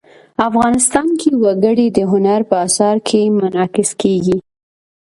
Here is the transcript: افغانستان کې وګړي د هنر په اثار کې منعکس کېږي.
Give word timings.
افغانستان 0.47 1.07
کې 1.19 1.29
وګړي 1.43 1.87
د 1.97 1.99
هنر 2.11 2.41
په 2.49 2.55
اثار 2.67 2.95
کې 3.07 3.21
منعکس 3.37 3.89
کېږي. 4.01 4.37